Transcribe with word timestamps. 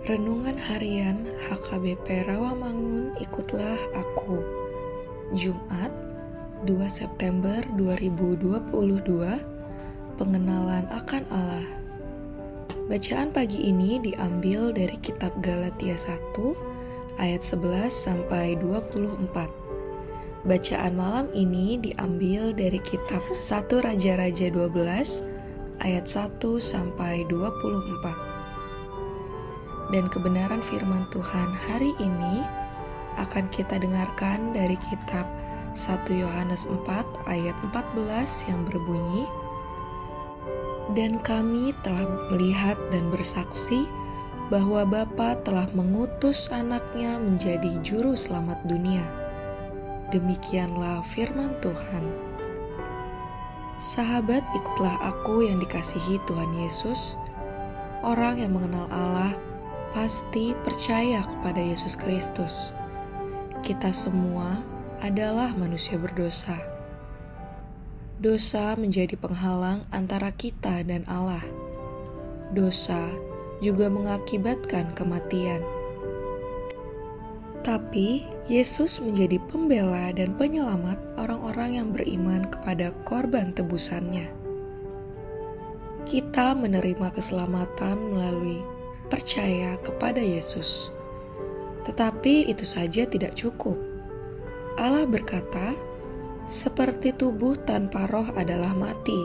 Renungan 0.00 0.56
Harian 0.56 1.28
HKBP 1.44 2.24
Rawamangun 2.24 3.12
Ikutlah 3.20 3.76
Aku. 3.92 4.40
Jumat 5.36 5.92
2 6.64 6.72
September 6.88 7.60
2022 7.76 8.72
Pengenalan 10.16 10.88
akan 10.88 11.22
Allah. 11.28 11.68
Bacaan 12.88 13.28
pagi 13.28 13.68
ini 13.68 14.00
diambil 14.00 14.72
dari 14.72 14.96
kitab 15.04 15.36
Galatia 15.44 16.00
1 16.00 17.20
ayat 17.20 17.44
11 17.44 17.92
sampai 17.92 18.56
24 18.56 20.48
Bacaan 20.48 20.96
malam 20.96 21.28
ini 21.36 21.76
diambil 21.76 22.56
dari 22.56 22.80
kitab 22.80 23.20
1 23.36 23.44
Raja-Raja 23.68 24.48
12 24.48 25.84
ayat 25.84 26.08
1 26.08 26.40
sampai 26.56 27.28
24 27.28 28.29
dan 29.90 30.06
kebenaran 30.06 30.62
firman 30.62 31.06
Tuhan 31.10 31.50
hari 31.66 31.94
ini 31.98 32.46
akan 33.18 33.50
kita 33.50 33.78
dengarkan 33.82 34.54
dari 34.54 34.78
kitab 34.78 35.26
1 35.74 36.06
Yohanes 36.10 36.66
4 36.66 36.86
ayat 37.30 37.54
14 37.70 38.50
yang 38.50 38.60
berbunyi 38.66 39.26
Dan 40.90 41.22
kami 41.22 41.70
telah 41.86 42.02
melihat 42.34 42.74
dan 42.90 43.14
bersaksi 43.14 43.86
bahwa 44.50 44.82
Bapa 44.82 45.38
telah 45.46 45.70
mengutus 45.70 46.50
anaknya 46.50 47.22
menjadi 47.22 47.78
juru 47.86 48.18
selamat 48.18 48.58
dunia. 48.66 49.06
Demikianlah 50.10 51.06
firman 51.06 51.54
Tuhan. 51.62 52.02
Sahabat, 53.78 54.42
ikutlah 54.58 54.98
aku 54.98 55.46
yang 55.46 55.62
dikasihi 55.62 56.18
Tuhan 56.26 56.50
Yesus, 56.58 57.14
orang 58.02 58.42
yang 58.42 58.58
mengenal 58.58 58.90
Allah 58.90 59.30
pasti 59.90 60.54
percaya 60.62 61.26
kepada 61.26 61.58
Yesus 61.58 61.98
Kristus. 61.98 62.70
Kita 63.60 63.90
semua 63.90 64.62
adalah 65.02 65.50
manusia 65.58 65.98
berdosa. 65.98 66.54
Dosa 68.20 68.76
menjadi 68.78 69.16
penghalang 69.18 69.82
antara 69.90 70.30
kita 70.30 70.86
dan 70.86 71.02
Allah. 71.10 71.42
Dosa 72.54 73.08
juga 73.58 73.90
mengakibatkan 73.90 74.94
kematian. 74.94 75.64
Tapi 77.60 78.24
Yesus 78.48 79.04
menjadi 79.04 79.36
pembela 79.50 80.12
dan 80.16 80.32
penyelamat 80.38 80.96
orang-orang 81.20 81.70
yang 81.76 81.88
beriman 81.92 82.48
kepada 82.48 82.92
korban 83.04 83.52
tebusannya. 83.52 84.32
Kita 86.08 86.56
menerima 86.56 87.12
keselamatan 87.12 88.16
melalui 88.16 88.79
percaya 89.10 89.74
kepada 89.82 90.22
Yesus. 90.22 90.94
Tetapi 91.84 92.46
itu 92.46 92.62
saja 92.62 93.04
tidak 93.04 93.34
cukup. 93.34 93.74
Allah 94.78 95.04
berkata, 95.04 95.74
"Seperti 96.46 97.12
tubuh 97.12 97.58
tanpa 97.66 98.06
roh 98.08 98.30
adalah 98.38 98.72
mati, 98.72 99.18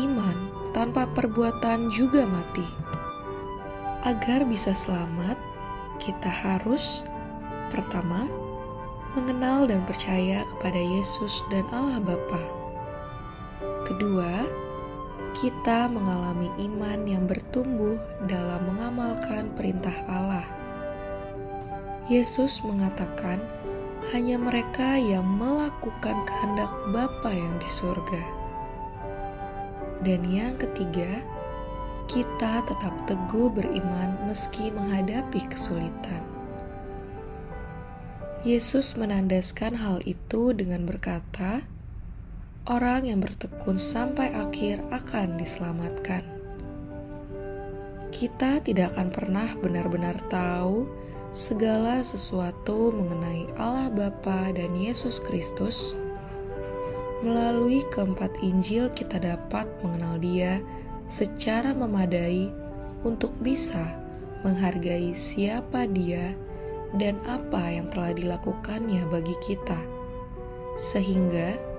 iman 0.00 0.50
tanpa 0.72 1.04
perbuatan 1.12 1.92
juga 1.92 2.24
mati." 2.24 2.64
Agar 4.08 4.48
bisa 4.48 4.72
selamat, 4.72 5.36
kita 6.00 6.28
harus 6.28 7.04
pertama 7.68 8.26
mengenal 9.14 9.64
dan 9.70 9.86
percaya 9.86 10.42
kepada 10.56 10.76
Yesus 10.80 11.46
dan 11.48 11.64
Allah 11.70 12.02
Bapa. 12.02 12.42
Kedua, 13.86 14.63
kita 15.44 15.92
mengalami 15.92 16.48
iman 16.56 17.04
yang 17.04 17.28
bertumbuh 17.28 18.00
dalam 18.24 18.64
mengamalkan 18.64 19.52
perintah 19.52 19.92
Allah. 20.08 20.48
Yesus 22.08 22.64
mengatakan, 22.64 23.44
hanya 24.16 24.40
mereka 24.40 24.96
yang 24.96 25.28
melakukan 25.28 26.24
kehendak 26.24 26.72
Bapa 26.96 27.28
yang 27.28 27.60
di 27.60 27.68
surga. 27.68 28.24
Dan 30.00 30.24
yang 30.32 30.56
ketiga, 30.56 31.20
kita 32.08 32.64
tetap 32.64 32.96
teguh 33.04 33.52
beriman 33.52 34.16
meski 34.24 34.72
menghadapi 34.72 35.44
kesulitan. 35.52 36.24
Yesus 38.48 38.96
menandaskan 38.96 39.76
hal 39.76 40.00
itu 40.08 40.56
dengan 40.56 40.88
berkata, 40.88 41.68
orang 42.64 43.04
yang 43.04 43.20
bertekun 43.20 43.76
sampai 43.76 44.32
akhir 44.32 44.80
akan 44.88 45.36
diselamatkan. 45.36 46.24
Kita 48.08 48.64
tidak 48.64 48.96
akan 48.96 49.12
pernah 49.12 49.48
benar-benar 49.60 50.16
tahu 50.32 50.88
segala 51.28 52.00
sesuatu 52.00 52.94
mengenai 52.94 53.52
Allah 53.60 53.92
Bapa 53.92 54.54
dan 54.56 54.72
Yesus 54.72 55.20
Kristus. 55.20 55.92
Melalui 57.20 57.84
keempat 57.92 58.32
Injil 58.40 58.88
kita 58.96 59.20
dapat 59.20 59.68
mengenal 59.84 60.16
Dia 60.22 60.62
secara 61.10 61.76
memadai 61.76 62.48
untuk 63.04 63.36
bisa 63.44 63.92
menghargai 64.40 65.12
siapa 65.12 65.84
Dia 65.84 66.32
dan 66.96 67.20
apa 67.28 67.60
yang 67.76 67.92
telah 67.92 68.16
dilakukannya 68.16 69.04
bagi 69.10 69.36
kita. 69.44 69.76
Sehingga 70.78 71.73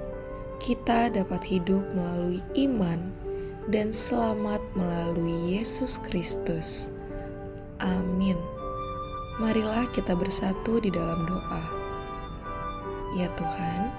kita 0.59 1.11
dapat 1.11 1.43
hidup 1.43 1.83
melalui 1.91 2.39
iman 2.55 3.11
dan 3.67 3.89
selamat 3.89 4.61
melalui 4.77 5.57
Yesus 5.57 5.99
Kristus. 5.99 6.95
Amin. 7.81 8.37
Marilah 9.41 9.89
kita 9.91 10.15
bersatu 10.15 10.79
di 10.79 10.87
dalam 10.93 11.27
doa. 11.27 11.63
Ya 13.19 13.27
Tuhan, 13.35 13.91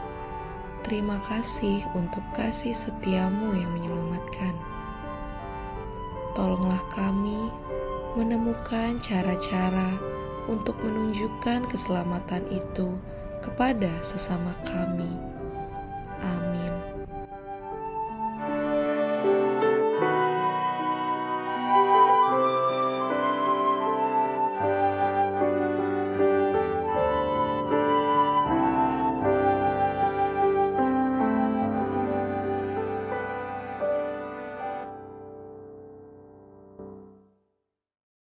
terima 0.80 1.20
kasih 1.28 1.84
untuk 1.92 2.24
kasih 2.32 2.72
setiamu 2.72 3.52
yang 3.52 3.72
menyelamatkan. 3.76 4.54
Tolonglah 6.32 6.84
kami 6.92 7.52
menemukan 8.16 8.96
cara-cara 9.00 9.92
untuk 10.48 10.76
menunjukkan 10.80 11.68
keselamatan 11.68 12.44
itu 12.48 12.96
kepada 13.44 13.92
sesama 14.00 14.56
kami 14.64 15.25